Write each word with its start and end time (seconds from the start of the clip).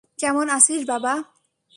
কেমন 0.19 0.45
আছিস 0.49 0.81
বাবা? 0.85 1.13